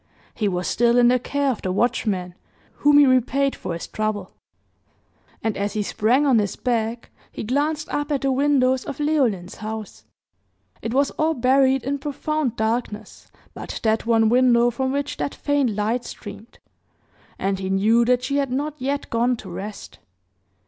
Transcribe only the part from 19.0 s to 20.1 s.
gone to rest.